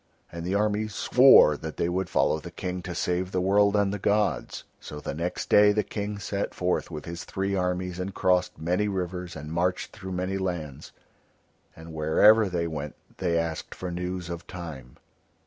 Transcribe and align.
And 0.31 0.43
the 0.43 0.55
armies 0.55 0.95
swore 0.95 1.55
that 1.57 1.77
they 1.77 1.87
would 1.87 2.09
follow 2.09 2.39
the 2.39 2.49
King 2.49 2.81
to 2.81 2.95
save 2.95 3.31
the 3.31 3.39
world 3.39 3.75
and 3.75 3.93
the 3.93 3.99
gods. 3.99 4.63
So 4.79 4.99
the 4.99 5.13
next 5.13 5.47
day 5.47 5.71
the 5.71 5.83
King 5.83 6.17
set 6.17 6.55
forth 6.55 6.89
with 6.89 7.05
his 7.05 7.23
three 7.23 7.53
armies 7.53 7.99
and 7.99 8.11
crossed 8.11 8.57
many 8.57 8.87
rivers 8.87 9.35
and 9.35 9.51
marched 9.53 9.91
through 9.95 10.13
many 10.13 10.39
lands, 10.39 10.91
and 11.75 11.93
wherever 11.93 12.49
they 12.49 12.65
went 12.65 12.95
they 13.17 13.37
asked 13.37 13.75
for 13.75 13.91
news 13.91 14.27
of 14.27 14.47
Time. 14.47 14.97